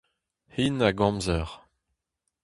Hin 0.55 0.77
hag 0.83 0.99
amzer. 1.07 1.49